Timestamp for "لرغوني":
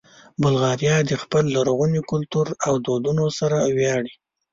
1.55-2.01